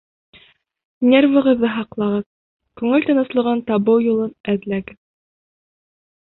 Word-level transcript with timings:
Нервығыҙҙы 1.09 1.69
һаҡлағыҙ, 1.73 2.25
күңел 2.83 3.07
тыныслығын 3.11 3.63
табыу 3.71 4.03
юлын 4.09 4.35
эҙләгеҙ. 4.57 5.01